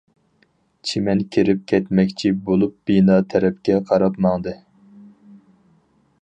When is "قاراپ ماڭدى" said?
3.91-4.57